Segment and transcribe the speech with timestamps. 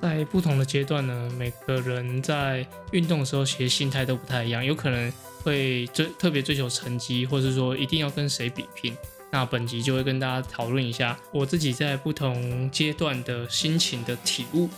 [0.00, 8.96] 在不同的阶段呢，每个人在运动的时候其实心态都不太一样，有可能会追特别追求成绩，或者说一定要跟谁比拼。
[9.32, 14.70] 那本集就会跟大家讨论一下我自己在不同阶段的心情的体悟。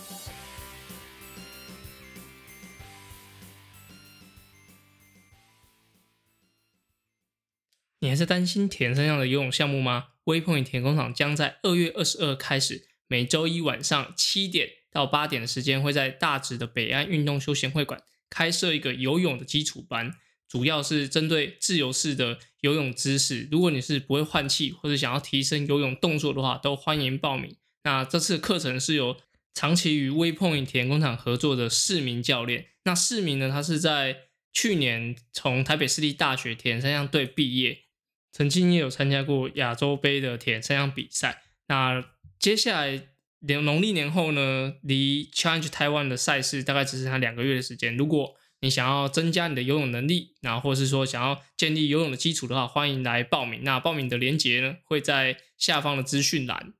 [7.99, 20.13] 你还是担心铁人三项的游泳项目吗？Waypoint 田工厂将在二月二十二开始，每周一晚上七点到八点的时间，会在大直的北岸运动休闲会馆开设一个游泳的基础班，
[20.47, 23.47] 主要是针对自由式的游泳知识。
[23.49, 27.55] 如果你是不会换气或者想要提升游泳动作的话，都欢迎报名。
[27.83, 29.17] 那这次课程是由
[29.53, 32.67] 长期与 Waypoint 田工厂合作的市民教练。
[32.83, 34.17] 那市民呢，他是在
[34.53, 37.85] 去年从台北市立大学田三项队毕业。
[38.33, 41.43] 曾经也有参加过亚洲杯的铁人三项比赛。
[41.67, 42.01] 那
[42.39, 43.09] 接下来
[43.41, 47.95] 年农历年后呢，离 Change Taiwan 的赛事大概只剩下两个月的时间。
[47.95, 53.61] 如果你想要增加你的游泳能力，然后或是说想要建立游泳的基础的话，欢迎来报名。
[53.63, 56.73] 那报名的链接呢，会在下方的资讯栏。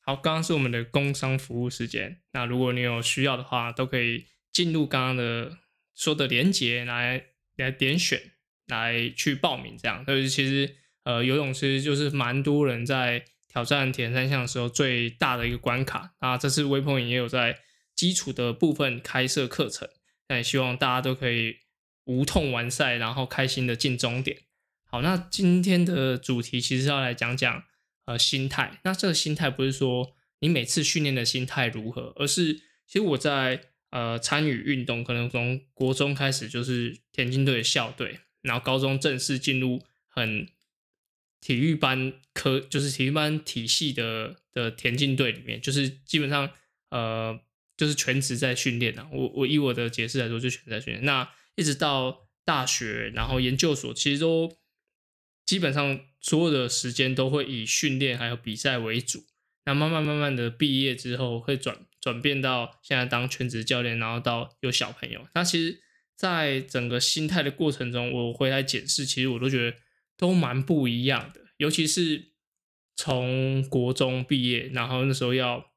[0.00, 2.20] 好，刚刚是我们的工商服务时间。
[2.32, 5.58] 那如果你有需要的话，都可以进入刚刚的
[5.94, 7.24] 说的链接来
[7.56, 8.30] 来点选。
[8.68, 13.22] 来去报名，这样，所以其实呃，游泳其实就是蛮多人在
[13.54, 16.12] 挑战铁人三项的时候最大的一个关卡。
[16.20, 17.60] 那这次微碰也有在
[17.94, 19.88] 基础的部分开设课程，
[20.28, 21.58] 那也希望大家都可以
[22.06, 24.38] 无痛完赛，然后开心的进终点。
[24.90, 27.62] 好，那今天的主题其实要来讲讲
[28.06, 28.80] 呃心态。
[28.82, 32.54] 那这个心态不是说你每次训练的心态如何，而是
[32.88, 38.18] 其实我在呃参与运动，可能从国中开始就是田径队的校队。
[38.42, 40.46] 然后高中正式进入很
[41.44, 46.48] 体育班科，就是体育班体系的的田径队里面，就是基本上
[46.88, 47.38] 呃
[47.76, 49.06] 就是全职在训练的。
[49.12, 51.04] 我我以我的解释来说，就全职在训练。
[51.04, 54.56] 那一直到大学，然后研究所，其实都
[55.44, 59.26] 基本上所有的时间都会以训练还有比赛为主。
[59.66, 65.28] 那慢慢慢慢的毕业之后，会转转变到现在当全职教练，然后到有小朋友。
[65.34, 65.82] 那其实。
[66.16, 69.76] 在整个心态的过程中，我回来检视，其实我都觉得
[70.16, 71.40] 都蛮不一样的。
[71.56, 72.32] 尤其是
[72.96, 75.72] 从国中毕业，然后那时候要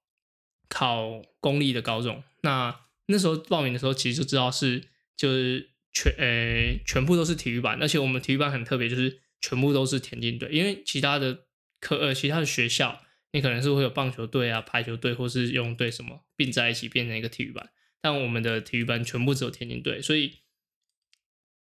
[0.69, 10.49] 考公立的高中，那那时候报名的时候，其实就知道是就是全呃全部都是体育班，而且我们体育班很特别，就是全部都是田径队。
[10.51, 11.45] 因为其他的
[11.79, 17.69] 科呃其他的学校，你可能是会有棒球队啊、排球队或是游泳队什么并在一起变成一个体育班。
[18.01, 20.39] 但我们的体育班全部只有田径队，所以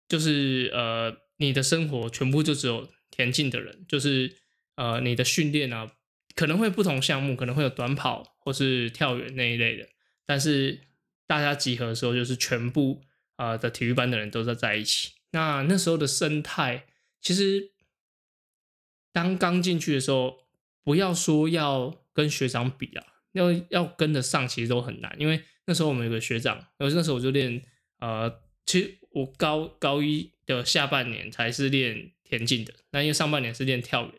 [0.09, 4.37] 就是呃，你的生活全部就只有田径的人，就是
[4.75, 5.93] 呃，你的训练啊，
[6.35, 9.89] 可能会不同项目，可能会有短跑或是跳远那一类的，
[10.25, 10.81] 但是
[11.27, 13.03] 大家集合的时候，就是全部
[13.37, 15.13] 啊的体育班的人都在在一起。
[15.33, 16.87] 那那时候的生态，
[17.21, 17.73] 其实
[19.13, 20.39] 当刚进去的时候，
[20.83, 25.43] 不要说要跟学长比啊，要要跟得上，其实都很难，因为。
[25.69, 27.61] 那时候我们有个学长，然后那时候我就练，
[27.99, 28.33] 呃，
[28.65, 34.13] 其实我高高一的下半年才是练田径的，那因为上半年是练跳远，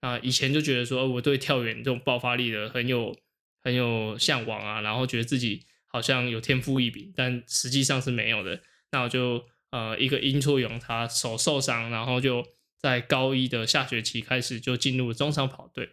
[0.00, 3.16] 啊，以前就觉得说我对跳远这种爆发力的很有
[3.62, 8.60] 很有向往啊，然后觉得自己好像有天赋异禀，但实际上是没有的。
[8.90, 12.44] 那我就呃一个阴错阳差手受伤，然后就
[12.78, 15.90] 在高一的下学期开始就进入中长跑队。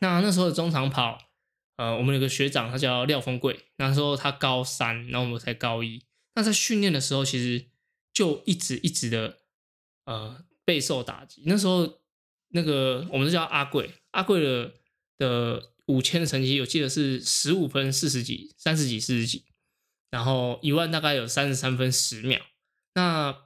[0.00, 1.30] 那那时候的中长跑。
[1.76, 6.04] 呃，我们有个学长，他叫廖峰贵，那时候他高三，然后我们才高一。
[6.34, 7.69] 那在训练的时候，其实
[8.12, 9.38] 就一直一直的
[10.04, 11.42] 呃备受打击。
[11.46, 12.00] 那时候
[12.48, 14.74] 那个我们是叫阿贵，阿贵的
[15.18, 19.44] 的五千的成绩，我记得是十五分四十几，三十几四十几，
[20.10, 22.40] 然后一万大概有三十三分十秒。
[22.94, 23.36] 那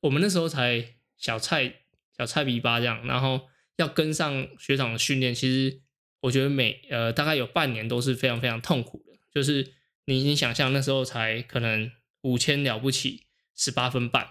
[0.00, 1.82] 我们那时候才小菜
[2.16, 5.80] 小菜比八这样，然后要跟上学长的训练，其实。
[6.24, 9.74] 我觉得每呃大概有半年都是非常非常痛苦的，就是
[10.06, 11.92] 你你想象那时候才可能
[12.22, 13.26] 五千了不起
[13.56, 14.28] 十八分半，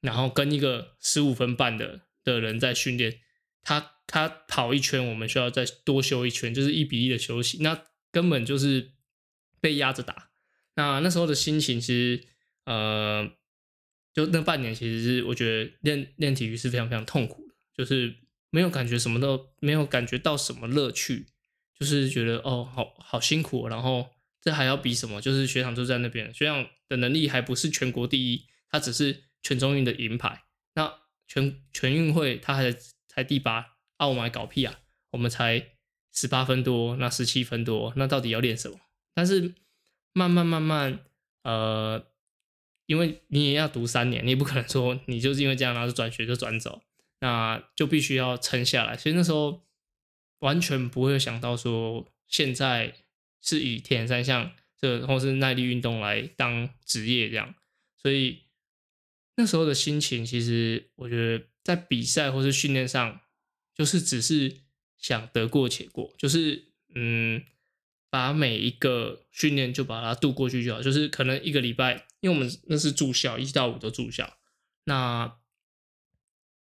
[0.00, 3.20] 然后跟一个十五分半的的人在训练，
[3.62, 8.92] 他他跑一圈，我们需要再多休一圈，就是一比一的休息，那根本就是
[9.60, 10.30] 被压着打。
[10.74, 12.24] 那那时候的心情其实
[12.64, 13.30] 呃，
[14.12, 18.16] 就那半年其实是我觉得练练体育是非常非常痛苦的，就是。
[18.50, 21.26] 没有感觉什么都没有感觉到什么乐趣，
[21.78, 24.08] 就是觉得哦，好好辛苦，然后
[24.40, 25.20] 这还要比什么？
[25.20, 30.44] 就是学长就在那边，学长的能力还不是全国第一，他只是全中运的银牌。
[30.74, 30.92] 那
[31.26, 32.70] 全全运会他还
[33.08, 34.80] 才第八，啊，我们还搞屁啊！
[35.12, 35.72] 我们才
[36.12, 38.78] 十八分多，那十七分多，那到底要练什么？
[39.14, 39.54] 但是
[40.12, 41.00] 慢慢慢慢，
[41.42, 42.06] 呃，
[42.84, 46.82] 因为你也要读三年，你也不可能说你就是因为这样然后转学就转走，
[47.20, 48.96] 那就必须要撑下来。
[48.96, 49.66] 所以那时候
[50.40, 52.94] 完全不会想到说现在
[53.40, 57.54] 是以铁人三项这或是耐力运动来当职业这样，
[57.96, 58.45] 所以
[59.36, 63.20] 那时候的心情其实我觉得在比赛或是训练上，
[63.74, 64.62] 就是只是
[64.98, 67.44] 想得过且过，就是嗯。
[68.08, 74.38] 把每一个训练就把它度过去就好，就是可能一个礼拜，因为我们那是住校，一到五都住校，
[74.84, 75.36] 那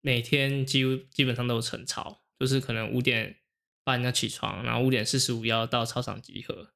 [0.00, 3.36] 每天几乎基本上都有晨操，就是可能五点
[3.84, 6.72] 半要起床，然后五点四十五要到操场集合。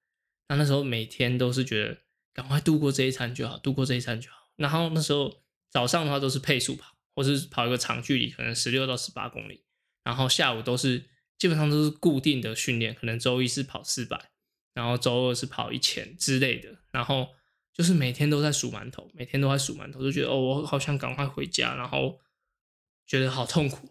[0.48, 2.02] 那那时候每天都是觉得
[2.32, 4.52] 赶快度过这一餐就好，度过这一餐就好。
[4.56, 5.39] 然后那时候
[5.70, 9.64] 早上的话都是配速跑，或是跑一个长距离，可能十六到十八公里。
[10.04, 11.08] 然后下午都是
[11.38, 14.30] 基本上都是固定的训练，可能周一是跑四百。
[14.72, 17.30] 然后周二是跑一千之类的，然后
[17.72, 22.20] 就是每天都在数馒头，每天都在数馒头，就觉得哦，我好想赶快回家，然后
[23.04, 23.88] 觉得好痛苦，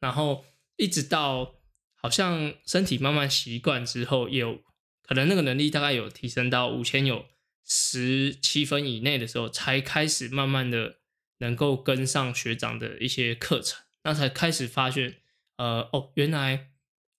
[0.00, 0.46] 然后
[0.76, 1.54] 一直到
[1.94, 4.62] 好像身体慢慢习惯之后，有
[5.02, 7.26] 可能那个能力大概有提升到五千有
[7.72, 10.96] 十七分以内的时候，才开始慢慢的
[11.38, 15.18] 能够跟上学长的一些课程，那才开始发现，
[15.56, 16.70] 呃，哦，原来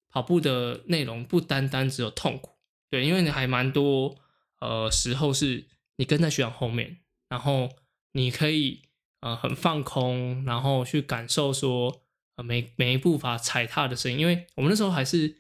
[0.10, 2.58] 跑步的内容不单单只有痛苦。
[2.90, 4.20] 对，因为你还蛮多
[4.60, 6.98] 呃时候是你跟在学长后面，
[7.30, 7.70] 然后
[8.12, 8.90] 你可以
[9.22, 12.04] 呃很放空，然后去感受说
[12.36, 14.20] 呃每每一步伐踩踏的声音。
[14.20, 15.38] 因为我们那时候还是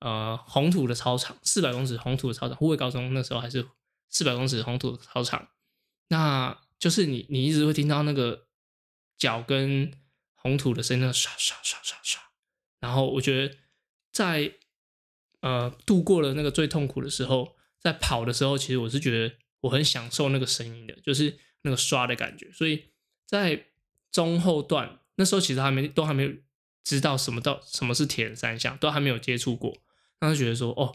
[0.00, 3.68] 呃红土的操场，四百公尺红土的操场，护卫高中那时候还是
[4.14, 5.48] 四百公尺红土操场，
[6.06, 8.46] 那就是你你一直会听到那个
[9.18, 9.92] 脚跟
[10.34, 12.22] 红土的声音，刷刷刷刷刷。
[12.78, 13.56] 然后我觉得
[14.12, 14.54] 在
[15.40, 22.50] 呃，度过了那个最痛苦的时候，在跑的时候，其实我是觉得我很享受那个声音的，就是那个刷的感觉。
[22.52, 22.84] 所以
[23.26, 23.66] 在
[24.12, 26.32] 中后段那时候，其实还没都还没有
[26.84, 29.76] 知道什么到什么是铁人三项，都还没有接触过，
[30.20, 30.94] 那就觉得说，哦，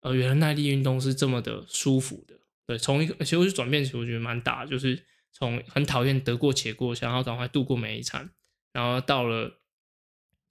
[0.00, 2.40] 呃，原来耐力运动是这么的舒服的。
[2.66, 8.30] 对，从一个其实我转变，其实我觉得蛮大，就是从很讨厌得过且过，想要赶快度过每一场，
[8.72, 9.60] 然后到了，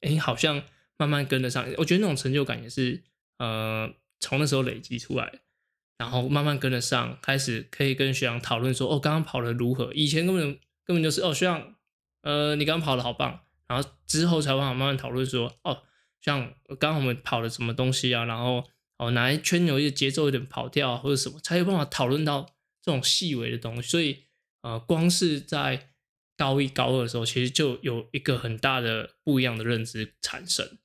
[0.02, 0.64] 哎，好像
[0.98, 3.04] 慢慢跟得上，我觉得那种成就感也是。
[3.40, 5.40] 呃，从那时候累积出来，
[5.98, 9.92] 然后慢慢跟得上，开始可以跟学长讨论说，哦，刚刚跑的如何？
[9.94, 11.76] 以前根本根本就是，哦，学长，
[12.22, 13.42] 呃，你刚刚跑的好棒。
[13.68, 15.82] 然后之后才办法慢慢讨论说，哦，
[16.22, 18.24] 像刚刚我们跑了什么东西啊？
[18.24, 18.64] 然后
[19.06, 23.90] 哦，哪一圈有一些节奏有点跑掉或者什么，才有办法讨论到这种细微的东西。
[23.90, 24.26] 所以，
[24.62, 25.90] 呃，光是在
[26.38, 30.78] 高一高二的时候，其实就有一个很大的不一样的认知产生。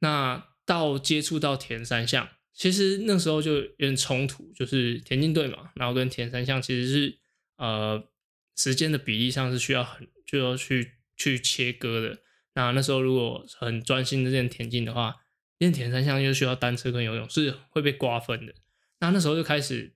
[0.00, 0.48] 那。
[0.68, 7.18] 到接触到田三项，其实那时候就有点冲突，就是田径队嘛，然后跟田三项其实是
[7.56, 8.06] 呃
[8.54, 12.18] 时间的比例上是需要很就要去去切割的。
[12.52, 15.16] 那那时候如果很专心的练田径的话，
[15.58, 18.54] 练田三项又需要单车跟游泳，是会被瓜分的。
[19.00, 19.94] 那那时候就开始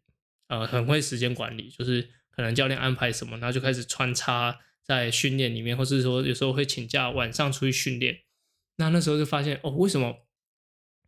[0.49, 8.20] 呃很会时间管理，就是可能教练安排什么，然后就开始穿插在训练里面，或是说有时候会请假晚上出去训练。
[8.76, 10.26] 那那时候就发现哦，为什么？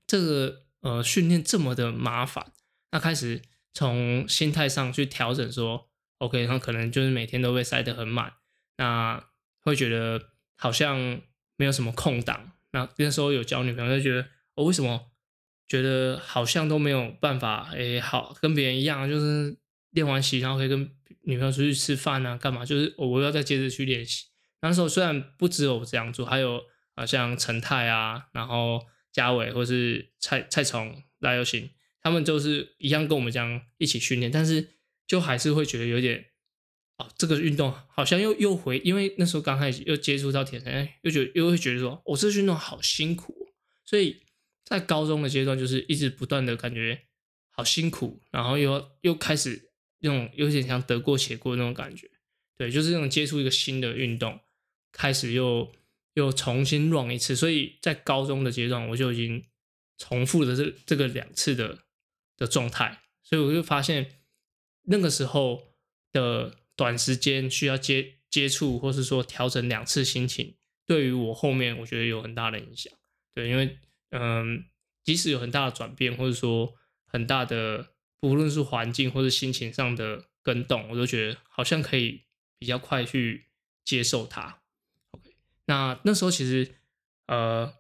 [0.07, 2.53] 这个呃训练这么的麻烦，
[2.93, 3.41] 那开始
[3.73, 5.89] 从心态上去调整，说
[6.19, 8.35] OK，那可能就是每天都被塞得很满，
[8.77, 9.25] 那
[9.61, 11.23] 会觉得好像
[11.57, 12.53] 没有什么空档。
[12.73, 15.13] 那那时候有交女朋友，就觉得我为什么
[15.67, 19.57] 觉得好像都没有办法，哎，好跟别人一样，就是
[19.91, 20.91] 练完习然后可以跟
[21.23, 22.65] 女朋友出去吃饭啊，干嘛？
[22.65, 24.27] 就是我我要再接着去练习。
[24.63, 26.63] 那时候虽然不只有我这样做，还有
[26.95, 28.81] 啊像陈泰啊，然后。
[29.15, 31.71] 嘉伟或是蔡蔡崇、赖又行，
[32.03, 34.71] 他们就是一样跟我们这样一起训练，但是
[35.07, 36.33] 就还是会觉得有点
[36.99, 43.53] 哦，这个运动好像又又回，因为那时候刚开始又接触到铁人，又觉得又会觉得说，我这运动好辛苦，
[43.85, 44.21] 所以
[44.65, 47.03] 在高中的阶段就是一直不断的感觉
[47.51, 52.11] 好辛苦，然后又又开始那种有点像得过且过那种感觉，
[52.57, 54.41] 对，就是那种接触一个新的运动，
[54.93, 55.73] 开始又。
[56.17, 59.45] 又重新 run 一次，所以在高中的阶段我就已经
[59.99, 61.81] 重复了这这个两次的
[62.37, 64.21] 的状态，所以我就发现
[64.85, 65.75] 那个时候
[66.13, 70.55] 的短时间需要接接触，或是说调整两次心情，
[70.87, 72.93] 对于我后面我觉得有很大的影响。
[73.35, 73.77] 对，因为
[74.11, 74.65] 嗯，
[75.03, 76.75] 即使有很大的转变，或者说
[77.07, 82.25] 很大的不论是环境或者心情上的更动，我都觉得好像可以
[82.59, 83.47] 比较快去
[83.85, 84.61] 接受它。
[85.67, 86.77] 那那时候其实，
[87.27, 87.75] 呃，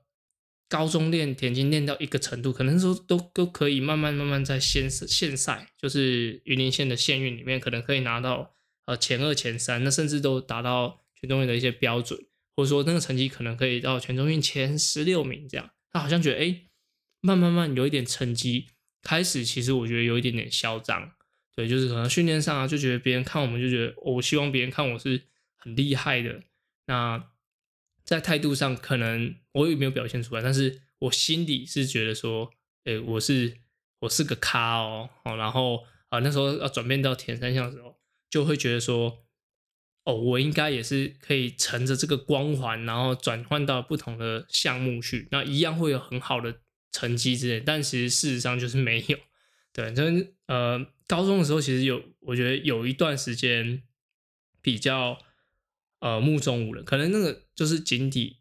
[0.69, 8.54] 高中练田径练到一个程度，可能说都都可以慢慢慢慢在县县赛，就是云林县的县运里面，可能可以拿到
[8.87, 12.19] 呃前二前三，那甚至都达到全中运的一些标准，
[12.57, 15.71] 或者说那个成绩可能可以到全中运前十六名这样。
[15.94, 16.66] 他好像觉得哎，
[17.22, 18.66] 慢慢慢有一点成绩，
[19.02, 21.12] 开始其实我觉得有一点点嚣张，
[21.56, 25.22] 对，就是可能训练上啊，就觉得别人看我们就觉得我希望别人看我是
[25.56, 26.42] 很厉害的，
[26.84, 27.30] 那。
[28.04, 32.50] 在态度上，可能我也没有表现出来，但是我心里是觉得说，
[32.84, 33.56] 哎，我是
[34.00, 37.98] 我是个咖哦，哦，然后啊，那时候要转变到田三项的时候，
[38.28, 39.24] 就会觉得说，
[40.04, 46.61] 哦，我应该也是可以乘着这个光环，然后转换到不同的项目去，那一样会有很好的
[46.92, 47.61] 成绩之类。
[47.61, 49.18] 但其实事实上就是没有，
[49.73, 53.82] 对，真呃，高中的时候其实有，我觉得有一段时间
[54.62, 55.18] 比较。
[56.00, 58.37] 呃，目中无人，可能那个就是井底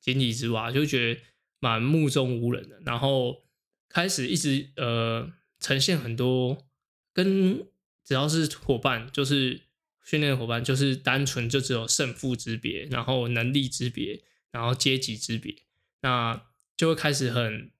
[0.00, 1.20] 井底之蛙，就觉得
[1.58, 2.80] 蛮目中无人的。
[2.86, 3.42] 然后
[3.88, 6.68] 开始一直呃呈现很多
[7.12, 7.66] 跟
[8.04, 9.62] 只要是伙伴，就是
[10.08, 15.54] 训练伙伴，就是单纯就只有胜负之别，然后能力之别，然后阶级之别，
[16.00, 16.42] 那
[16.76, 17.70] 就会开始很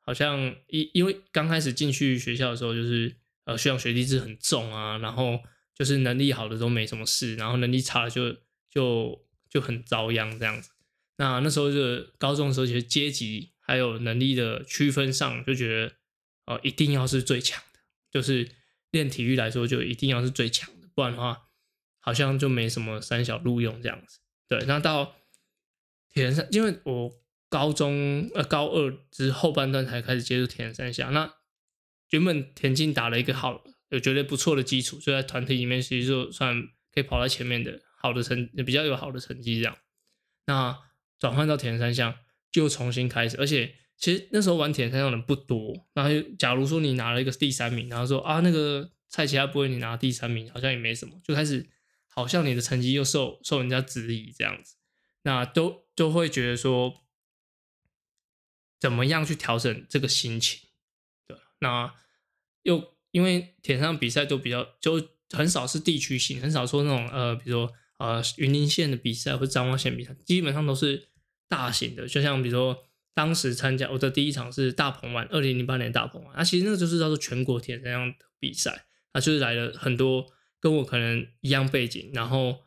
[0.00, 5.40] 好像因因为刚开始进去学校的时候，就是呃学长学弟制很重啊，然后
[5.74, 8.36] 就是能力好的都没什么事，然后能力差的就。
[8.72, 10.70] 就就很遭殃这样子，
[11.16, 15.92] 那那时候就高中的时候，其实阶级还有能力的区分上，就觉得
[16.46, 17.80] 哦，一定要是最强的，
[18.12, 18.48] 就是
[18.92, 21.48] 练体育来说，就一定要是最强的，不然的话，
[22.00, 24.18] 好像就没什么三小录用这样子。
[24.48, 25.16] 对，那到
[26.08, 27.12] 铁人三，因为我
[27.48, 31.32] 高中呃高二之后半段才开始接触铁人三项，那
[32.10, 36.60] 原本田径打了一个好，有觉得不错的基础，就在团体里面其实就算
[36.92, 37.80] 可以跑在前面的。
[38.02, 39.76] 好的成比较有好的成绩这样，
[40.46, 40.74] 那
[41.18, 42.14] 转换到铁人三项
[42.50, 45.86] 就重新开始，而且其实那时候玩铁人三项的人不多。
[45.92, 51.68] 然后假如说你拿了一个第三名，然后说啊那个蔡奇亚不会你拿第三名，好像也没什么，就开始
[52.20, 54.76] 好像你的成绩又受受人家质疑这样子，
[55.22, 56.94] 那都都会觉得说
[58.78, 60.68] 怎么样去调整这个心情？
[61.26, 61.94] 对，那
[62.62, 67.74] 又因为铁上比赛都比较就很少是地区性，很少说那种呃比如说。
[68.00, 71.10] 呃，云林县的比赛或者彰化县比赛，基本上都是
[71.48, 72.08] 大型的。
[72.08, 80.26] 就像比如说，当时参加我的第一场是大鹏湾，二零零八年大鹏湾，那其实那个就是叫做全国田这样的比赛，那就是来了很多
[80.60, 82.60] 跟我可能一样背景，然后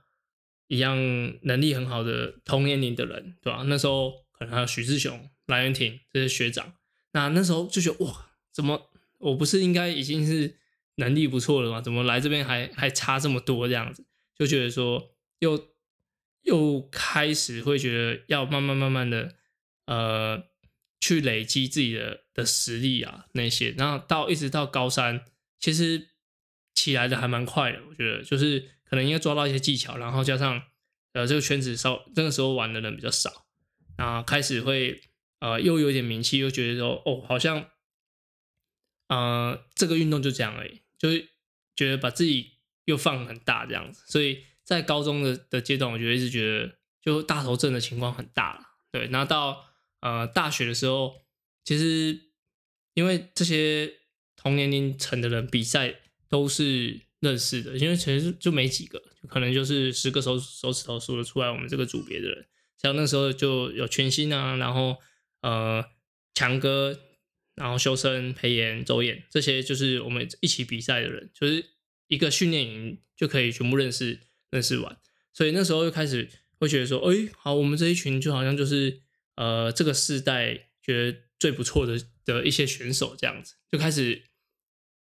[0.67, 0.97] 一样
[1.43, 3.63] 能力很好的同年龄的人，对吧？
[3.67, 6.73] 那时候可能还有许志雄、蓝元廷这些学长，
[7.11, 10.57] 那那时候就觉得哇，怎么我不是应该已经是
[10.95, 11.81] 能力不错了吗？
[11.81, 14.05] 怎么来这边还还差这么多这样子？
[14.37, 15.11] 就觉得说。
[15.39, 15.73] 又
[16.43, 19.35] 又开始会觉得要慢慢慢慢的
[19.87, 20.41] 呃
[21.01, 25.25] 去累积自己的的实力啊那些，然后到一直到高三，
[25.59, 26.07] 其实
[26.83, 30.61] 起来的还蛮快的，我觉得就是可能应该抓到一些技巧，然后加上
[31.13, 33.45] 呃这个圈子稍那个时候玩的人比较少，
[33.97, 35.01] 然后开始会
[35.39, 37.69] 呃又有点名气，又觉得说哦好像
[39.07, 41.29] 呃这个运动就这样而已，就是
[41.75, 42.53] 觉得把自己
[42.85, 44.45] 又放很大这样子，所以。
[44.65, 48.61] 在高中的的阶段，我觉得一直觉得就大头症的情况很大了。
[48.93, 49.65] 对，然后到
[49.99, 51.15] 呃大学的时候，
[51.65, 52.17] 其实
[52.93, 53.93] 因为这些
[54.37, 55.99] 同年龄层的人比赛
[56.33, 62.47] 都是认识的，因为其实就没几个，可能就是十个手手指头数得出来我们这个组别的人。
[62.81, 64.97] 像那时候就有全新啊，然后
[65.41, 65.85] 呃
[66.33, 66.99] 强哥，
[67.53, 71.63] 然后修身、裴炎、周燕这些，就是我们一起比赛的人，就是
[72.07, 74.19] 一个训练营就可以全部认识。
[74.53, 74.97] 认识完，
[75.33, 79.01] 所以那时候就开始会觉得说，哎，好，我们这一群就好像就是
[79.33, 84.21] 呃这个世代觉得最不错的的一些选手这样子，就开始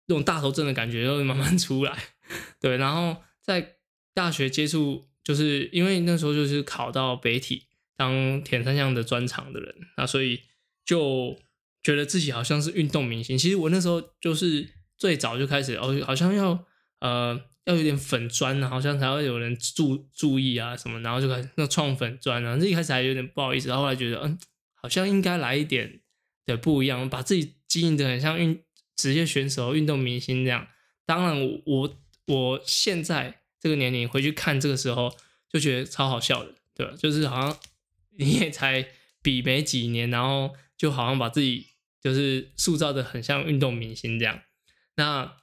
[0.08, 1.96] 那种大头症的感觉又慢慢出来，
[2.60, 3.76] 对，然后在
[4.12, 10.42] 大学接触，就是因为那时候就是考到北体当田三项的专长的人，那所以
[10.84, 11.38] 就
[11.82, 13.38] 觉得自己好像是运动明星。
[13.38, 16.64] 其实我那时候就是最早就开始哦，好像要
[17.00, 17.40] 呃。
[17.68, 22.56] 要有点粉砖啊，好像才会有人注注意啊什么，然后就开始那创粉砖啊。
[22.56, 24.38] 这一开始还有点不好意思，然后来觉得嗯，
[24.72, 26.00] 好像应该来一点
[26.46, 28.58] 的不一样，把自己经营的很像运
[28.98, 30.68] 职业选手、运动明星这样。
[31.06, 35.16] 当然，我我现在这个年龄回去看这个时候，
[35.48, 36.94] 就觉得超好笑的，对吧？
[36.98, 37.58] 就是好像
[38.18, 38.86] 你也才
[39.22, 41.68] 比没几年，然后就好像把自己
[42.02, 44.42] 就是塑造的很像运动明星这样，
[44.96, 45.36] 那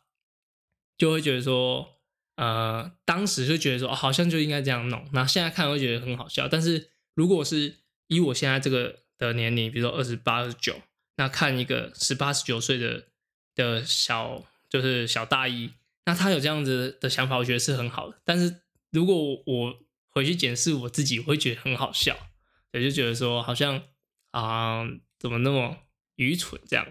[0.98, 1.94] 就会觉得说。
[2.38, 5.08] 呃，当时就觉得说，好像就应该这样弄。
[5.14, 6.50] 那现在看会觉得很好笑。
[6.50, 10.82] 但是如果是以我现在这个的年龄，比如说二十八、二十九，
[11.16, 13.08] 那看一个十八、十九岁的
[13.56, 15.72] 的小，就是小大一，
[16.06, 18.20] 那他有这样子的想法，我觉得是很好的。
[18.24, 22.18] 但是如果我回去检视我自己，我会觉得很好笑，
[22.74, 23.82] 也就觉得说好像
[24.32, 24.86] 啊，
[25.18, 25.78] 怎么那么
[26.16, 26.86] 愚蠢这样。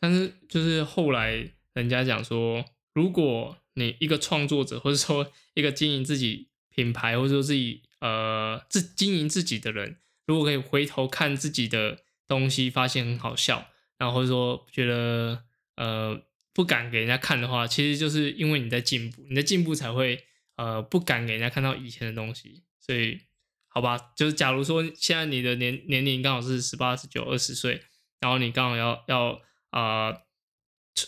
[0.00, 15.44] 但是就是后来人家讲说，如果你一个创作者，或者说 一个经营自己品牌，或者说自己呃自经营自己的人，如果可以回头看自己的东西，发现很好笑，然后或者说觉得
[15.76, 20.24] 呃不敢给人家看的话，其实就是因为你在进步，你的进步才会
[20.56, 22.64] 呃不敢给人家看到以前的东西。
[22.80, 23.20] 所以
[23.68, 27.82] 好吧，就是假如说现在你的年年龄刚好是十八、十九、二十岁，
[28.20, 30.16] 然后你刚好要要啊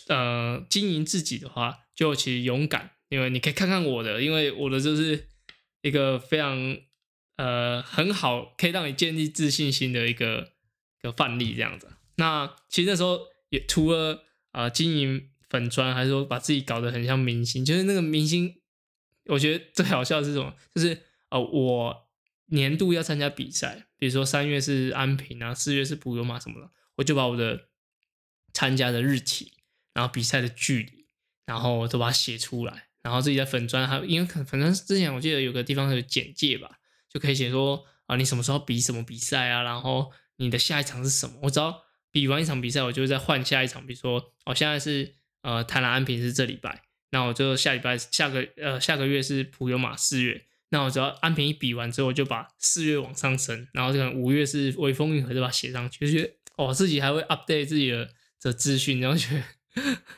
[0.07, 1.83] 呃经营自己的话。
[1.97, 5.29] 就其实勇敢，因为你可以看看我的，因为我的就是
[5.81, 6.77] 一个非常
[7.37, 10.53] 呃很好，可以让你建立自信心的一个
[10.99, 11.91] 一个范例这样子。
[12.17, 13.19] 那其实那时候
[13.49, 14.26] 也除了
[14.57, 18.59] 啊经营粉砖，还是说把自己搞得很像明星，就是那个明星，
[19.25, 20.55] 我觉得最好笑是什么？
[20.73, 22.09] 就是呃我
[22.47, 27.69] 年度要参加比赛，比如说三月是安平啊，四月是普悠玛什么的，我就把我的
[28.53, 29.53] 参加的日期，
[29.93, 30.97] 然后比赛的距离。
[31.47, 36.69] 然后都把它写出来，然后自己在粉砖，还有因为可粉砖之前我记得有个地方有简介吧，
[37.09, 41.39] 就可以写说啊你什么时候比什么比赛啊，然后你的下一场是什么？
[41.43, 43.85] 我只要比完一场比赛，我就会再换下一场。
[43.85, 58.09] 比如说我现在是呃台南安平是这礼拜，那我就下礼拜下个呃下个月是普悠马四月，那我只要安平一比完之后，就把四月往上升，然后这个五月是微风运河，就把写上去，就觉得哦自己还会 update 自己的
[58.41, 59.43] 的资讯，然后觉得。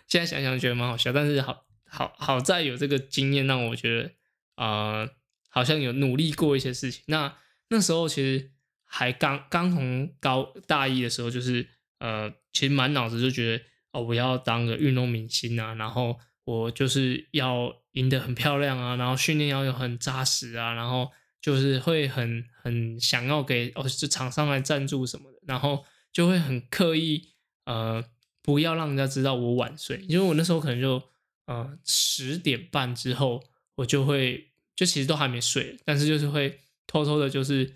[0.08, 4.12] 现在想想觉得蛮好笑，但是好好好在有这个经验让我觉得
[4.56, 5.06] 啊，
[5.50, 7.04] 好像有努力过一些事情。
[7.08, 7.36] 那
[7.68, 8.52] 那时候其实
[8.86, 11.68] 还刚刚从高大一的时候，就是
[12.00, 13.64] 呃，其实满脑子就觉得
[13.94, 27.30] 哦，我要当个运动明星啊，然后我就是要赢得很漂亮啊，然后训练要有很扎实啊，然后就是会很很想要给哦，就厂商来赞助什么的，然后就会很刻意
[27.66, 28.04] 呃。
[28.42, 31.04] 不要让人家知道我晚睡，因为我那时候可能就
[31.46, 33.44] 呃十点半之后，
[33.76, 37.76] 我就会就其实都还没睡，但是就是会偷偷的，就是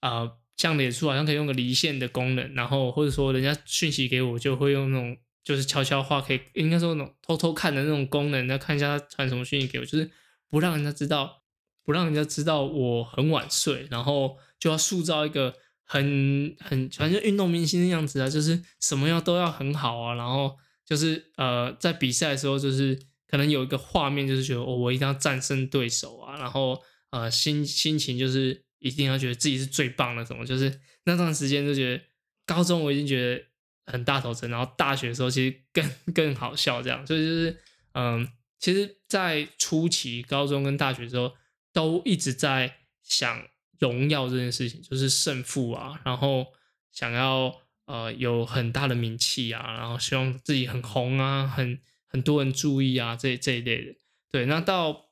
[0.00, 10.10] 啊像脸书好像可以用个离线的功能，然后或者说人家讯息给我，就会用那种就是悄悄话可以应该说那种偷偷看的那种功能，那看一下他传什么讯息给我，就是
[10.48, 11.42] 不让人家知道，
[11.84, 15.54] 不让人家知道我很晚睡，然后就要塑造一个。
[15.84, 32.04] 很很反正运动明星的样子啊，就是什么样都要很好啊，然后就是呃在比赛的时候，就是可能有一个画面，就是觉得哦我一定要战胜对手啊，然后呃心心情就是一定要觉得自己是最棒的什么，就是那段时间就觉得
[32.44, 33.44] 高中我已经觉得
[33.86, 37.58] 很大头针，然后大学的时候其实更 更好笑这样，所以就是
[37.94, 41.32] 嗯，其实，在初期高中跟大学的时候
[41.72, 43.46] 都一直在想。
[43.78, 46.46] 荣耀这件事情就是胜负啊，然后
[46.92, 47.52] 想要
[47.86, 53.96] 呃有很大的名气啊，然后希望自己很红啊，很很多人注意啊，这这一类的。
[54.30, 55.06] 对，那到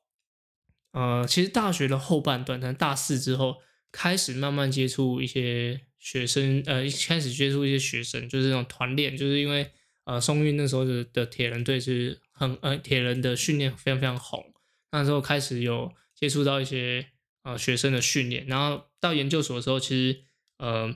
[0.92, 3.56] 呃其实大学的后半段，在大四之后
[3.92, 9.70] 开始慢慢接触一些学生，呃一开始接触一些学生，就是那种团练，就是因为
[10.04, 14.52] 呃松韵那时候的的铁人队是很呃铁人的训练非常非常红，
[14.92, 17.06] 那时候开始有接触到一些。
[17.42, 20.24] 呃，学生的训练，然后到研究所的时候，其实
[20.58, 20.94] 呃，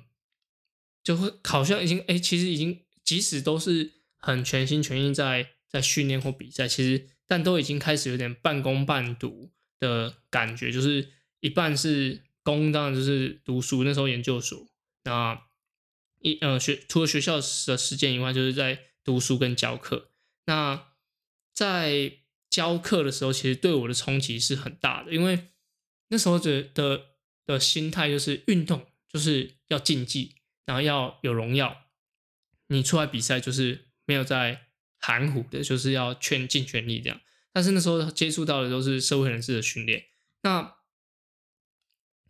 [1.03, 9.53] 就会好像已经哎，其实已经即使都是很全心全意在在训练或比赛，其实但都已经开始有点半工半读
[9.85, 13.85] 的感觉，就是一半是工，当然就是读书。
[13.85, 14.67] 那时候研究所，
[15.05, 15.47] 那
[16.21, 17.43] 一呃学除了学校的
[17.77, 20.11] 时间以外，就是在读书跟教课。
[20.47, 20.89] 那
[21.53, 22.19] 在
[22.49, 25.49] 教课的时候，其实对我的冲击是很大的，因为。
[26.09, 27.07] 那时候的的
[27.47, 30.35] 的心态就是运动就是要竞技，
[30.67, 31.87] 然后要有荣耀。
[32.69, 34.67] 你出来比赛就是没有在
[34.99, 37.21] 含糊的，就是要全尽全力这样。
[37.55, 40.07] 但是那时候接触到的都是社会人士的训练，
[40.43, 40.75] 那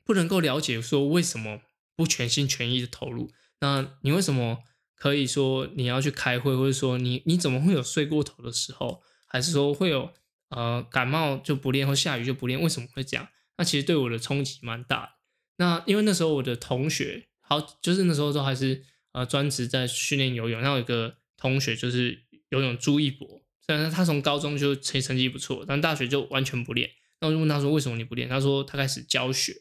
[0.04, 1.62] 不能够了解说为什么
[1.96, 3.32] 不全心全意的投入。
[3.60, 4.62] 那你为什么
[4.94, 10.12] 可以说你要去开会，或者说你你怎么会有睡过头的时候，还是说会有
[10.50, 12.60] 呃感冒就不练，或下雨就不练？
[12.60, 13.28] 为什么会这样？
[13.56, 15.12] 那其实对我的冲击蛮大的。
[15.56, 20.60] 那因为那时候我的同学，好，就是那时候都还是呃专职在训练游泳。
[20.60, 26.90] 那有一个同学就是游泳朱一博，虽然他从高中就成成绩不错，但大学就完全不练。
[27.20, 29.54] 那我就问他说：“为什么你不练？”他说：“他开始教学，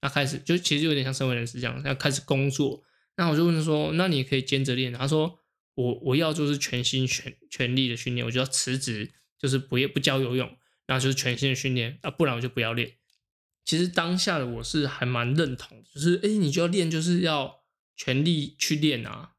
[0.00, 2.82] 他开始就其实有点像社会人士这样，要开始工作，
[3.16, 4.92] 那我就问他说，那你可以兼着练？
[4.92, 5.38] 他说
[5.74, 12.96] 我我要就是全心全全力的训练，我就要辞职，就是不不教游泳，然后就是全心的训练啊，不然我就不要练。
[13.64, 17.62] 其实当下的我是还蛮认同，就是哎，你就要练，就是要
[17.96, 19.32] 全力去练啊。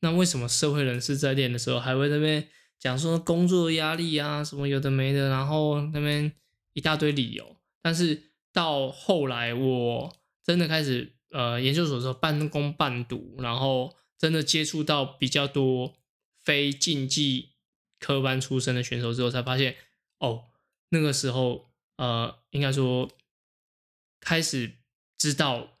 [0.00, 2.48] 那为什么社会人士在练的时候还会那边
[2.82, 6.32] 讲说工作压力啊，什么有的没的，然后那边
[6.72, 7.56] 一大堆理由？
[7.80, 15.94] 但是到后来我真的开始呃研究所的时候半工半读，然后真的接触到比较多
[16.42, 17.50] 非竞技
[18.00, 19.76] 科班出身的选手之后，才发现
[20.18, 20.46] 哦，
[20.88, 21.70] 那个时候。
[21.96, 23.08] 呃，应该说
[24.18, 24.78] 开始
[25.16, 25.78] 知道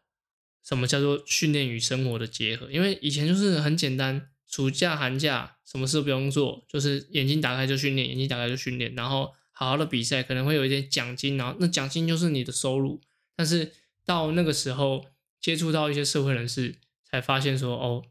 [0.62, 13.00] 什么叫做训练与生活的结合，因为以前就是很简单，暑假寒假什么事都不用做，就是眼睛打开就训练，眼睛打开就训练，然后好好的比赛，可能会有一点奖金，然后那奖金就是你的收入。
[13.34, 13.72] 但是
[14.04, 15.06] 到那个时候
[15.40, 18.04] 接触到一些社会人士，才发现说，哦，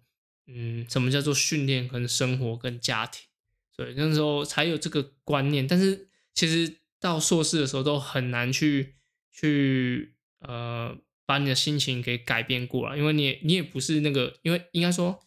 [0.47, 3.27] 嗯，什么叫做训练跟生活跟家庭？
[3.73, 5.65] 所以那时候才有这个观念。
[5.65, 6.77] 但是其实。
[7.01, 8.93] 到硕士的时候都很难去
[9.32, 15.19] 去呃把你的心情给改变过来，因为你你也不是那个，因为应该说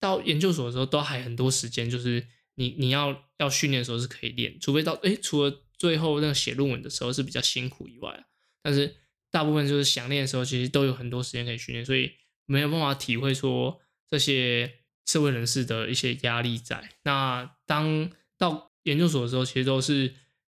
[0.00, 8.26] 到研究所的时候都还很多时间，就是你你要要训练的时候是可以练，除非到哎除了最后那个写论文的时候是比较辛苦以外，
[8.62, 8.96] 但是
[9.30, 12.12] 大部分就是想练的时候其实都有很多时间可以训练，所以
[12.46, 16.90] 没有办法体会说这些社会人士的一些压力在。
[17.04, 20.14] 那当到研究所的时候，其实都是。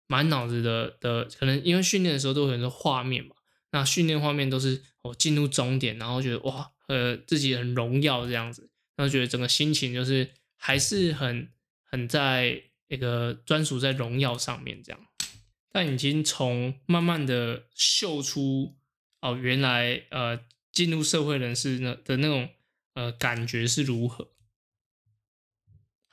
[0.08, 3.34] 满脑子的的，可能因为训练的时候都有很多画面嘛，
[3.72, 11.52] 那训练画面都是我进入终点，然后觉得哇，呃，自己很荣耀这样子，然后觉得整个心情就是还是很
[11.84, 15.08] 很在那个专属在荣耀上面这样，
[15.72, 18.76] 但已经从慢慢的秀出
[19.22, 20.40] 哦，原来呃
[20.72, 22.50] 进入社会人士那的那种
[22.94, 24.32] 呃感觉是如何。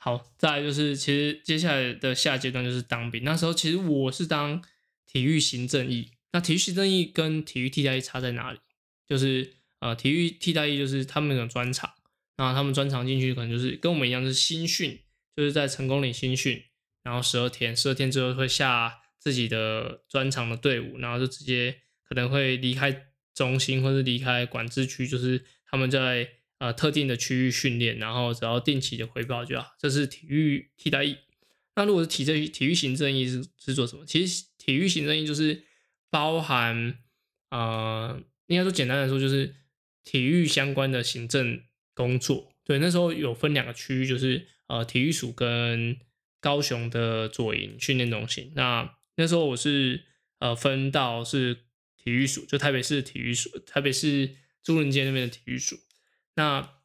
[0.01, 3.23] 好，再来就是，其实接下来的下阶段就是当兵。
[3.25, 4.63] 那时候其实我是当
[5.05, 6.11] 体育行政役。
[6.31, 8.59] 那体育行政役跟体育替代役差在哪里？
[9.05, 11.91] 就是呃，体育替代役就是他们那种专长，
[12.39, 14.97] 然后他们专场进去可能就是跟我们一样是新训，
[15.35, 16.63] 就是在成功岭新训，
[17.03, 26.29] 然后十二天，十二天之后会下自己的专场的队伍，然后就直接可能会离开中心或者离开管制区，就是他们在。
[26.59, 29.77] 呃，特定的区域训练，然后只要定期的回报就好。
[29.79, 31.15] 这是体育替代役。
[31.77, 34.05] 那如果是体政体育行政役是是做什么？
[34.05, 35.63] 其实体育行政役就是
[36.09, 36.99] 包含
[37.49, 39.55] 呃，应该说简单来说就是
[40.03, 41.61] 体育相关的行政
[41.99, 42.55] 工作。
[42.63, 45.99] 对，那时候有分两个区域，就是呃体育署跟
[46.39, 48.53] 高雄的左营训练中心。
[48.55, 50.05] 那那时候我是
[50.39, 51.65] 呃分到是
[51.97, 55.77] 体育署，就台北市体育署，台北市朱人街那边的体育署。
[56.35, 56.75] 那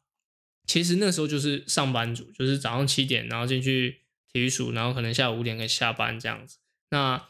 [0.65, 4.01] 其实那时候就是上班族，就是早上七点，然后进去
[4.33, 6.57] 体育署，然后可能下午五点可以下班这样子。
[6.89, 7.29] 那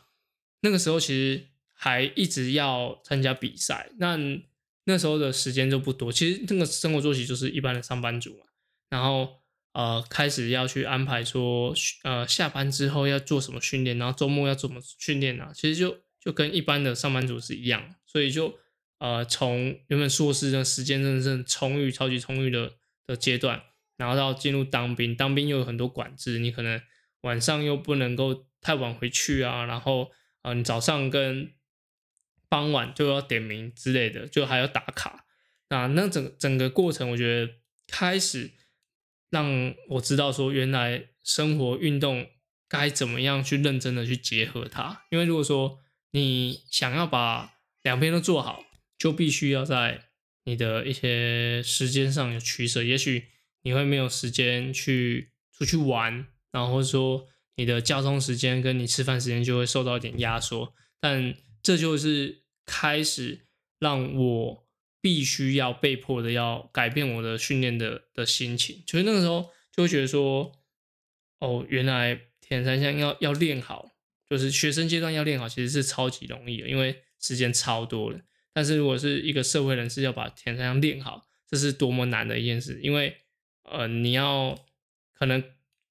[0.62, 4.18] 那个时候其实还一直要参加比赛，那
[4.86, 6.12] 那时候的时间就不多。
[6.12, 8.46] 其实那个生活作息就是一般的上班族嘛。
[8.90, 9.42] 然后
[9.74, 15.52] 呃，开始要去安排说，呃，下班之后要做什么训练，然后周末要怎么训练啊？
[15.54, 18.58] 其实就就跟一般的上班族是一样，所以就。
[18.98, 22.72] 呃，从原本硕士的时间真的是充裕、超级充裕的
[23.06, 23.62] 的阶段，
[23.98, 26.82] 然后到进入当兵，当兵又有很多管制，你可能
[27.22, 30.12] 晚上又不能够太晚回去啊，然后
[30.44, 31.52] 呃，你早上跟
[32.50, 35.26] 傍晚就要点名之类的，就还要打卡
[35.70, 35.88] 啊。
[35.88, 37.54] 那整整个过程，我觉得
[37.88, 38.52] 开始
[39.30, 42.28] 让我知道说，原来生活运动
[42.68, 45.80] 该怎么样去认真的去结合它，因为如果说
[46.12, 47.54] 你想要把
[47.84, 48.64] 两边都做好。
[48.98, 50.06] 就必须要在
[50.46, 53.26] 你的一些时间上有取舍，也许
[53.64, 57.28] 你会没有时间去出去玩，然后说
[57.58, 63.48] 你的交通时间跟你吃饭时间就会受到一点压缩，但这就是开始
[63.80, 64.68] 让我
[65.02, 70.52] 必须要被迫的要改变我的训练的的心情，就是那个时候就会觉得说，
[71.40, 73.90] 哦，原来铁三项要要练好，
[74.30, 78.20] 就是学生阶段要练好，其实是超级容易的，因为时间超多了。
[78.54, 83.18] 但是如果是一个社会人士要把田三项练好，这是多么难的一件事，因为
[83.64, 84.56] 呃，你要
[85.14, 85.44] 可能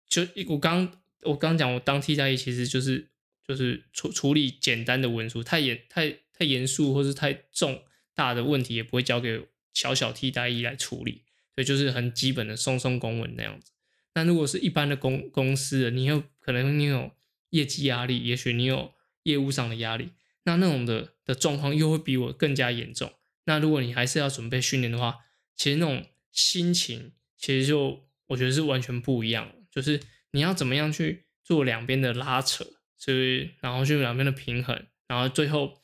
[0.09, 3.11] 就我刚我刚讲，我当替代役其实就是
[3.47, 7.83] 就是处处理简单的文书，太严太太严肃或是太重
[8.15, 11.23] 大的问题也不会交给小小替代役来处理，
[11.55, 13.73] 所以就是很基本的送送公文那样子。
[14.15, 17.11] 那如果是一般的公公司，你有可能你有
[17.51, 20.11] 业绩压力，也许你有业务上的压力。
[20.45, 23.13] 那那种的的状况又会比我更加严重。
[23.47, 25.19] 那如果你还是要准备训练的话，
[25.57, 29.53] 其实那种心情，其实就我觉得是完全不一样。
[29.71, 32.65] 就是你要怎么样去做两边的拉扯，
[32.97, 35.81] 所以然后就两边的平衡，然后最后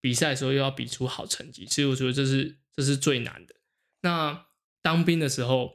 [0.00, 1.64] 比赛的时候又要比出好成绩。
[1.66, 3.54] 其实我觉得这是这是最难的。
[4.02, 4.46] 那
[4.82, 5.74] 当兵的时候，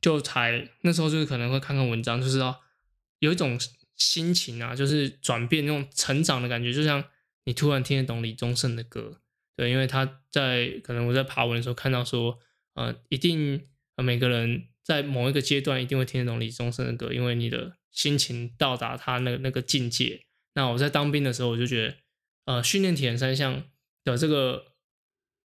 [0.00, 2.62] 就才那时候就是可能会看看文章，就知道
[3.20, 3.58] 有一种
[3.96, 7.04] 心情啊，就是转变那种成长的感觉，就像
[7.44, 9.20] 你突然听得懂李宗盛的歌。
[9.56, 12.38] 对，因为他在可能我在爬文的时候看到说，
[12.74, 13.62] 呃，一定
[13.96, 20.24] 每个人在某一个阶段一定会听得懂李宗盛的歌，因为你的心情到达他那那个境界。
[20.54, 21.96] 那我在当兵的时候，我就觉得，
[22.46, 23.64] 呃，训练铁人三项
[24.04, 24.72] 的这个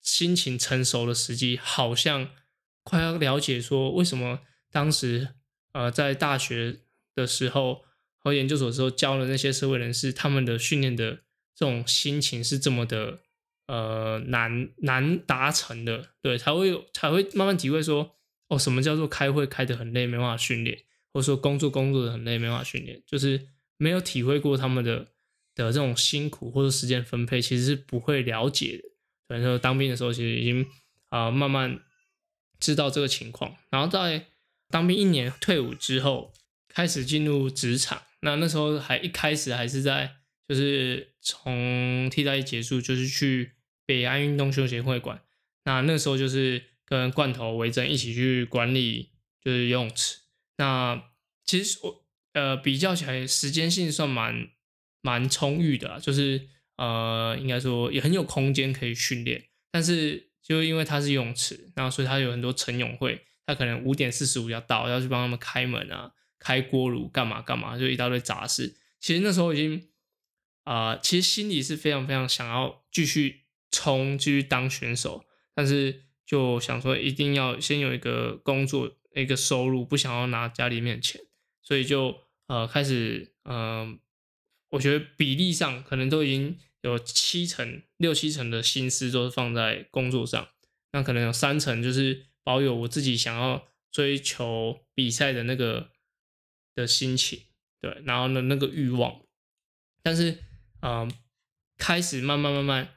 [0.02, 2.30] 心情成熟的时机，好像
[2.84, 5.30] 快要了解说为什么当时
[5.74, 6.82] 呃在大学
[7.16, 7.84] 的时候
[8.18, 11.24] 和研究所时候教的那些社会人士，他们的训练的
[11.56, 13.20] 这种心情是这么的。
[13.68, 18.18] 呃，难难达成的，对，才会有才会慢慢体会说，
[18.50, 23.48] 哦，什么叫做开会开得很累，没办法训练，或者说工作工作的很累，没法训练，就是
[23.78, 25.00] 没有体会过他们的
[25.56, 28.82] 的这种辛苦或者时间分配，其实是不会了解
[29.28, 29.38] 的。
[29.38, 30.66] 然后当兵的时候，其实已经
[31.10, 31.80] 啊慢慢
[32.60, 34.28] 知道这个情况，然后在
[34.70, 36.34] 当兵一年退伍之后，
[36.68, 43.54] 开始进入职场，那那时候还一开始还是在就是从替代役结束，就是去。
[43.84, 45.22] 北安运动休闲会馆，
[45.66, 49.10] 那那时候就是跟罐头维珍一起去管理，
[49.44, 50.20] 就是游泳池。
[50.58, 51.12] 那
[51.46, 54.50] 其实我呃比较起来，时间性算蛮
[55.02, 59.46] 蛮充裕的，就是呃应该说也很有空间可以训练。
[59.72, 68.76] 但是就因为它是泳池，然后所以它有很多晨泳会，他可能五点四十五要到，要去帮他们开门啊、开锅炉干嘛干嘛，就一大堆杂事。
[69.00, 69.90] 其实那时候已经
[70.64, 73.42] 啊，其实心里是非常非常想要继续。
[73.74, 75.24] 冲继续当选手，
[75.56, 81.22] 但是就想说一定要先有一个工作一个收入，不想要拿家里面钱，
[81.62, 84.00] 所以就呃开始嗯，
[84.70, 90.48] 我觉得比例上可能都已经有七成六七成的心思都是放在工作上，
[90.92, 95.92] 那可能有三成就是保有我自己想要追求比赛的那个
[96.74, 97.42] 的心情，
[97.80, 99.22] 对，然后呢那个欲望，
[100.02, 100.38] 但是
[100.82, 101.12] 嗯
[101.78, 102.96] 开始慢慢慢慢。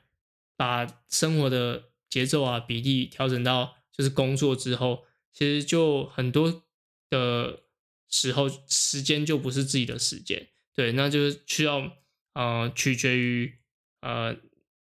[0.56, 6.64] 把生活的节奏啊比例调整到就是工作之后，其实就很多
[7.10, 7.64] 的
[8.08, 11.98] 时候时间就不是自己的时间，对，那就是需要
[12.32, 13.58] 呃取决于
[14.00, 14.34] 呃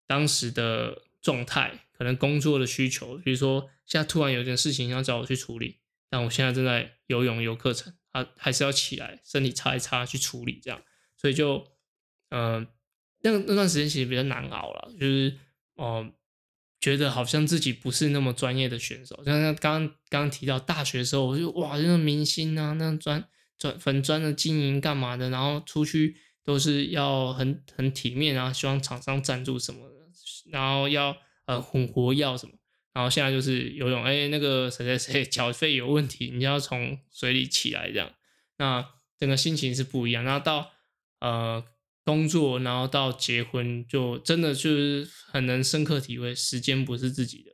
[0.06, 5.78] 当时的状态，可能工作的需求，比如说现在突然有件事情要找我去处理，
[6.10, 10.82] 但我现在正在游泳游课程啊，还是要起来身体擦一擦去处理这样，
[11.16, 11.66] 所以就
[12.28, 12.66] 嗯
[13.22, 15.38] 那那段时间其实比较难熬了，就是。
[15.76, 16.12] 哦，
[16.80, 23.22] 觉得好像自己不是那么专业的选手，像刚刚刚提到大学的时候，我就哇，那种明星啊，那专
[23.58, 29.94] 专粉专的经营干嘛的，然后出去都是要很很体面啊，希望厂商赞助什么的，
[30.50, 31.14] 然后要
[31.44, 32.54] 呃混活要什么，
[32.94, 38.10] 然后现在就是游泳，哎，那个谁谁谁 缴费有问题，你要从水里起来这样，
[38.56, 38.88] 那
[39.18, 40.70] 整个心情是不一样，然后到
[41.20, 41.62] 呃。
[42.10, 47.52] 工作，然后到结婚，就真的就是很能深刻体会，时间不是自己的。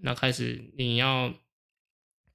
[0.00, 1.32] 那开始你要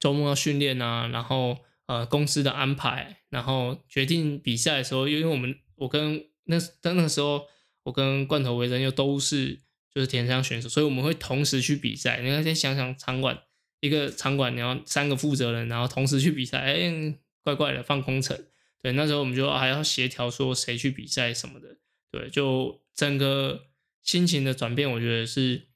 [0.00, 7.42] 周末要训练啊，然后呃公司的安排，然后决定比赛的时候，因为我们我跟那在那个时候，
[7.82, 9.60] 我跟罐头为人又都是
[9.94, 12.22] 就是田商选手，所以我们会同时去比赛。
[12.22, 13.38] 你要先想想场馆
[13.80, 18.42] 一个场馆，你要三个负责人，然后同时去比赛，哎，怪怪的，放空城。
[18.82, 21.78] 对，那时候我们就还要协调说谁去比赛什么的，
[22.10, 23.68] 对，就整个
[24.02, 25.68] 心情的转变，我觉得是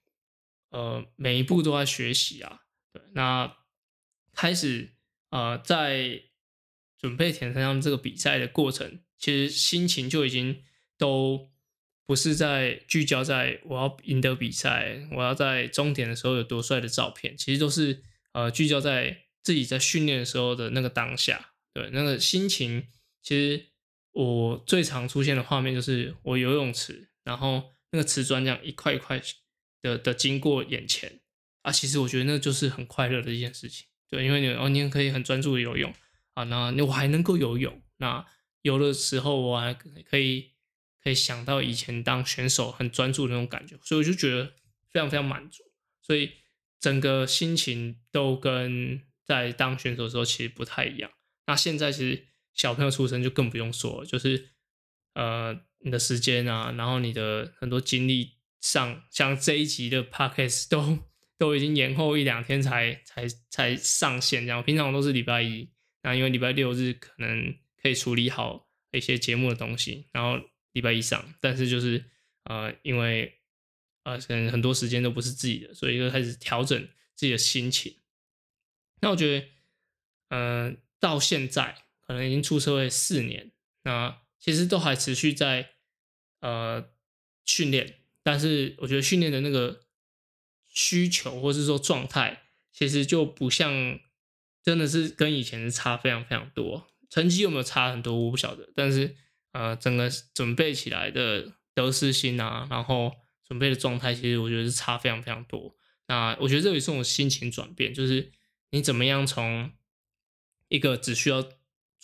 [0.71, 2.63] 呃每一步都在学习啊。
[2.93, 3.59] 对，那
[4.35, 4.97] 开始
[5.31, 6.23] 呃在
[6.99, 10.65] 准备田三项这个比赛的过程，其实心情就已经
[10.99, 11.53] 都
[12.07, 22.89] 不是在聚焦在我要赢得比赛，我要在终点的时候有多帅的照片，其实都是呃聚焦在自己在训练的时候的那个当下，对，那个心情。
[23.27, 23.67] 其实
[24.13, 29.21] 我最常出现的画面就是我游泳池，然后那个瓷砖这样一块一块
[29.83, 31.19] 的的经过眼前
[31.63, 33.89] 啊，其实我觉得那就是很快乐的一件事情。
[34.09, 35.93] 对，因为你哦，你可以很专注的游泳
[36.35, 38.25] 啊，那我还能够游泳，那
[38.63, 40.53] 游的时候我还可以
[41.03, 44.53] 可以想到以前当选手很专注的那种感觉，所以我就觉得
[44.89, 45.65] 非常非常满足，
[46.01, 46.31] 所以
[46.79, 51.11] 整个心情都跟在当选手的时候其实不太一样。
[51.49, 52.29] 那现在其实。
[52.57, 54.49] 小朋友出生就更不用说，就是
[55.15, 60.99] 呃你的时间啊，然后你的很多精力上，像这一集的 podcast 都
[61.39, 65.71] 都已经延后一两天才才才上线，这样平常都是礼拜一，
[66.03, 70.43] 那因为礼拜六日可能可以处理好一些节目的东西，然后
[70.73, 72.03] 礼拜一上，但是就是
[72.45, 73.39] 呃因为
[74.05, 76.81] 呃可能很多时间都不是自己的，所以就开始调整
[77.15, 77.99] 自己的心情。
[79.03, 79.47] 那我觉得，
[80.31, 85.71] 嗯，到现在可能已经出社会四年，那其实都还持续在
[86.41, 86.91] 呃
[87.45, 89.83] 训练，但是我觉得训练的那个。
[90.79, 93.99] 需求或是说状态，其实就不像，
[94.63, 96.87] 真的是跟以前是差非常非常多。
[97.09, 98.71] 成绩有没有差很多，我不晓得。
[98.77, 99.17] 但是
[99.53, 103.11] 呃，整个准备起来的得失心啊，然后
[103.43, 105.75] 准备的状态，其实我觉得是差非常非常多。
[106.09, 108.31] 那我觉得这也是我心情转变，就是
[108.69, 109.73] 你怎么样从
[110.69, 111.43] 一个只需要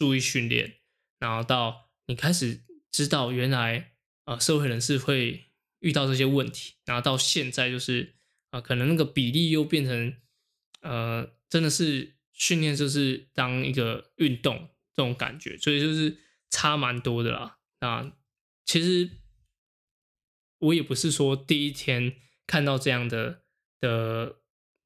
[0.03, 0.81] 注意训练，
[1.21, 2.61] 然后到你开始
[2.91, 3.93] 知道原来
[4.25, 5.45] 呃社会人士会
[5.79, 8.15] 遇到这些问题，然后到现在就是。
[8.53, 10.15] 啊，可能那个比例又变成，
[10.83, 16.19] 呃，真的是训练就是当一个运动这种感觉，所以就是
[16.51, 17.61] 差蛮多的啦。
[17.81, 18.13] 那
[18.67, 19.09] 其实
[20.59, 22.15] 我也不是说第一天
[22.47, 23.41] 看到这样的
[23.81, 24.42] 的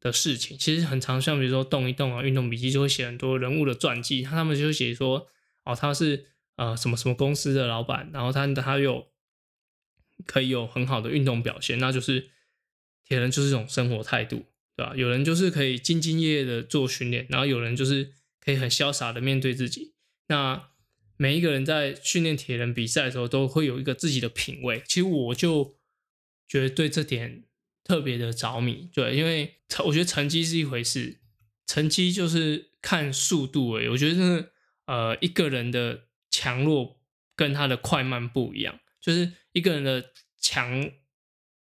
[0.07, 5.29] 的事情，其实很常，像比如说动一动啊，运动笔记就会写很多人物的传记，他们就写说，
[5.65, 9.09] 哦，他是呃什么什么公司的老板，然后他他有
[10.25, 12.31] 可以有很好的运动表现，那就是。
[13.09, 14.93] 铁人就是一种生活态度，对吧？
[14.97, 19.95] 有人就是可以兢兢业业的做训练，然后有人就是可以很潇洒的面对自己。
[20.27, 20.71] 那
[21.17, 24.83] 每一个人在训练铁人比赛的时候，都会有一个自己的品味。
[24.89, 25.77] 其实我就
[26.49, 27.45] 觉得对这点
[27.87, 31.21] 特别的着迷，对，因为我觉得成绩是一回事，
[31.67, 33.89] 成绩就是看速度诶。
[33.89, 34.51] 我觉得
[34.87, 36.99] 呃，一个人的强弱
[37.37, 40.91] 跟他的快慢不一样，就是一个人的强。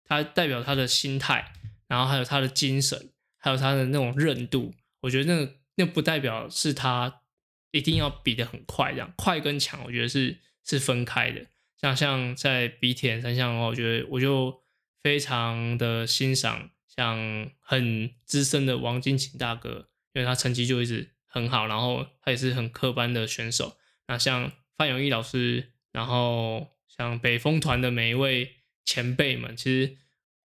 [0.07, 1.55] 他代表他的心态，
[1.89, 4.75] 然后还有他的精神，还有他的那种韧度。
[5.01, 7.23] 我觉得那那不代表是他
[7.71, 11.47] 一定要比的很快，这样快跟强，我觉得是是分开的。
[11.81, 14.63] 像像在比铁人三项的话，我觉得我就
[15.05, 23.77] 非常的欣赏像很资深的王金琴大哥，因为他成绩就一直很好，然后他也是很科班的选手。
[24.09, 28.57] 那像范永义老师，然后像北风团的每一位。
[28.87, 29.97] 前辈们，其实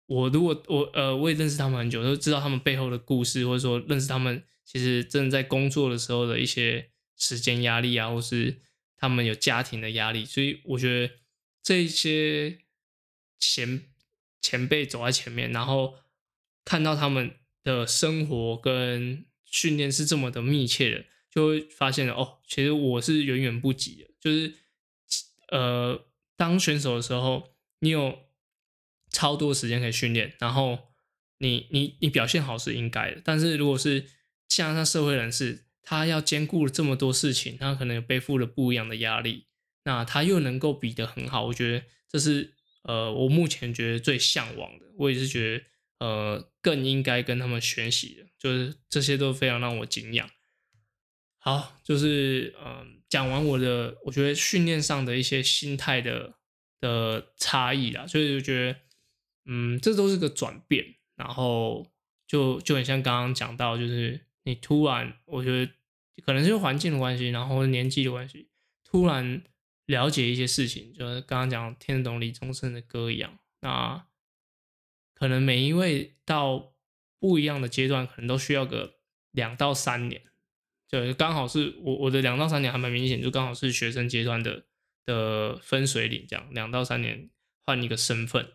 [0.05, 8.62] 我如果我呃我也认识他们很久，都知道他们背后的故事，或者说认识他们其实真的在工作的时候的一些时间压力啊，或是
[8.95, 11.15] 他们有家庭的压力，所以我觉得
[11.63, 12.59] 这些
[13.39, 13.88] 前
[14.41, 15.95] 前辈走在前面，然后
[16.65, 24.54] 看到他们的生活跟训练是这么的密切的，就会发现哦，其实我是远远不及的，就是
[25.49, 27.58] 呃当选手的时候。
[27.82, 28.19] 你有
[29.10, 30.89] 超多时间可以训练，然后
[31.38, 34.06] 你你你表现好是应该的，但是如果是
[34.49, 39.45] 像像社会人士，他要兼顾这么多事情，他可能背负了不一样的压力，
[39.86, 45.65] 那他又能够比得很好，我觉得这是呃我目前觉得最向往的，我也是觉得
[45.99, 50.29] 呃更应该跟他们学习的，就是这些都非常让我敬仰。
[51.37, 56.35] 好，就是嗯讲完我的，我觉得训练上的一些心态的。
[56.81, 58.79] 的差异啦，所以就觉得，
[59.47, 61.91] 嗯，这都是个转变，然后
[62.25, 65.69] 就就很像刚刚讲到，就是你突然，我觉得
[66.23, 68.47] 可能是环境的关系，然后年纪的关系，
[68.85, 69.43] 突然
[69.89, 74.06] 了解一些事情，就是刚刚讲听得懂李宗盛的歌一样，那
[75.15, 76.75] 可能每一位到
[77.19, 78.99] 不一样的阶段，可能都需要个
[79.32, 80.21] 两到三年，
[80.88, 84.65] 就刚好是我我的两到三年还蛮明显，就刚好是学生阶段的。
[85.06, 87.32] 的分水岭，这样两到三年
[87.65, 88.54] 换一个身份，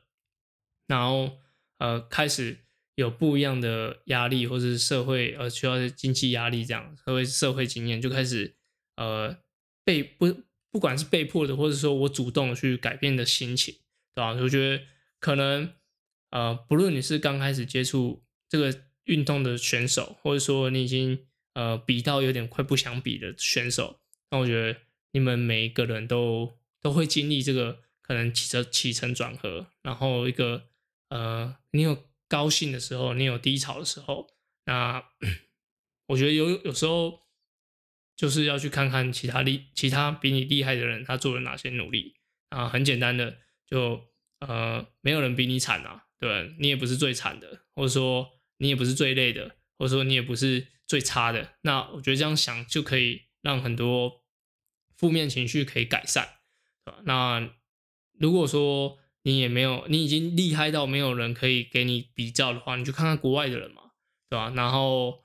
[0.87, 1.38] 然后
[1.79, 2.59] 呃开始
[2.94, 8.55] 有不一样的压力，或者是社会呃需要经济压力，这样社会社会经验就开始
[8.94, 9.37] 呃
[9.83, 10.27] 被不
[10.74, 13.76] 不管是被迫的，或者说我主动去改变的心情，
[14.12, 14.32] 对吧？
[14.32, 14.82] 我觉得
[15.20, 15.72] 可能
[16.30, 24.01] 呃不论你是刚开始接触这个运动的选手，或者说你已经呃比到有点快不想比的选手，
[24.32, 24.80] 那我觉得。
[25.16, 30.64] 你们每一个人都都会经历这个可能起着起承转合，然后一个
[31.09, 31.96] 呃，你有
[32.26, 34.26] 高兴的时候，你有低潮的时候，
[34.64, 35.05] 那
[36.09, 37.20] 我觉得有有时候
[38.16, 42.14] 就是要去看看其他厉其他比你厉害的人他做了哪些努力
[42.50, 44.08] 啊，很简单的就
[44.40, 54.22] 呃，没有人比你惨啊，对你也不是最惨的，或者说你也不是最累的，或者说你也不是最差的，那我觉得这样想就可以让很多。
[54.96, 56.36] 负面情绪可以改善，
[56.84, 57.50] 对吧那
[58.16, 63.90] 如果说你也没有，你已经厉害到没有人可以给你比较的话，你就看看国外的人嘛，
[64.30, 64.52] 对吧？
[64.54, 65.24] 然后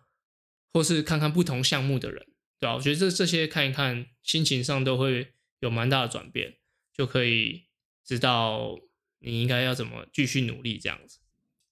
[0.73, 2.25] 或是看看不同项目的人，
[2.59, 2.75] 对吧？
[2.75, 6.57] 我觉得这这些看一看，心情上都会有蛮大的转变，
[6.93, 7.63] 就可以
[8.05, 8.79] 知道
[9.19, 11.19] 你应该要怎么继续努力这样子。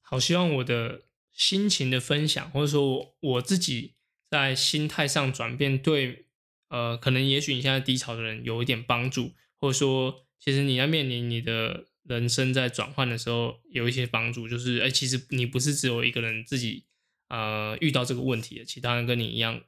[0.01, 3.93] 好，希望我的心情的分享，或者说我我自己
[4.29, 6.25] 在心态上转变，对
[6.69, 11.85] 呃，可能也许你现在低潮的人有一点帮助，或者说其实你在面临你的。
[12.07, 16.85] 人生在转换的时候有一些帮助，就是哎，其实你不是只有一个人自己
[17.27, 19.61] 呃遇到这个问题的，其他人跟你一样，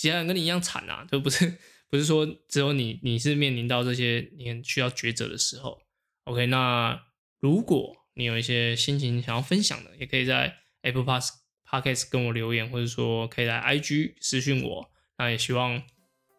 [0.00, 1.58] 其他人跟你一样惨啊，都不是
[1.90, 5.78] 不是说只有你你是面临到这些你需要抉择的时候。
[6.24, 7.00] OK，那
[7.38, 11.32] 如果你有一些心情想要分享的，也可以在 Apple Pass
[11.68, 14.90] Podcast 跟我留言，或者说可以来 IG 私讯我。
[15.18, 15.82] 那也希望。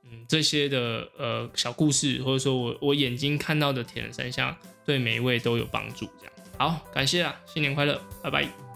[0.04, 6.10] 嗯，这些的呃小故事，或者说我我眼睛看到的铁人三项，对每一位都有帮助。
[6.20, 8.71] 这样好，感谢啊，新年快乐，拜拜。